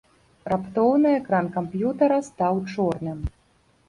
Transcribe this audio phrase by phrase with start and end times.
[0.51, 3.21] Раптоўна экран камп'ютара стаў чорным.